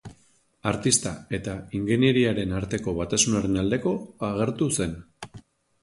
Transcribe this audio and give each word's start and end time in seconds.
Artista 0.71 1.11
eta 1.39 1.53
ingeniarien 1.81 2.57
arteko 2.63 2.97
batasunaren 3.03 3.63
aldeko 3.65 3.97
agertu 4.33 4.75
zen. 4.81 5.01